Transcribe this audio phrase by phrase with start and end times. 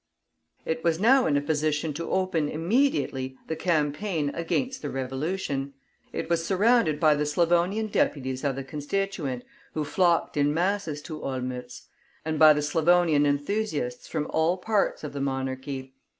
[0.65, 5.75] It was now in a position to open immediately the campaign against the Revolution.
[6.11, 9.43] It was surrounded by the Slavonian deputies of the Constituent,
[9.75, 11.83] who flocked in masses to Olmütz,
[12.25, 15.93] and by the Slavonian enthusiasts from all parts of the monarchy.